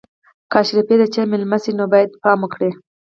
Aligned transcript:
که 0.51 0.57
اشرافي 0.61 0.95
د 0.99 1.03
چا 1.13 1.21
مېلمه 1.31 1.57
شي 1.63 1.71
نو 1.77 1.85
باید 1.93 2.19
پام 2.23 2.39
وکړي. 2.43 2.69